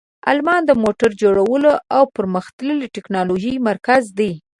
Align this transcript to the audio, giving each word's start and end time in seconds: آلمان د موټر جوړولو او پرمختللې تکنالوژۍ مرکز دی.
آلمان 0.31 0.61
د 0.65 0.71
موټر 0.83 1.11
جوړولو 1.21 1.71
او 1.95 2.03
پرمختللې 2.15 2.87
تکنالوژۍ 2.95 3.55
مرکز 3.69 4.03
دی. 4.19 4.31